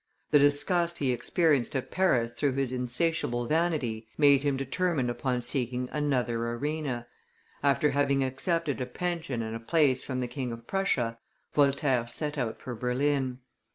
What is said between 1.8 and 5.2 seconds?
Paris through his insatiable vanity made him determine